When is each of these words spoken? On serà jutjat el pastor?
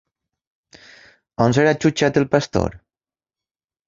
On 1.45 1.53
serà 1.57 1.73
jutjat 1.83 2.17
el 2.21 2.25
pastor? 2.37 2.77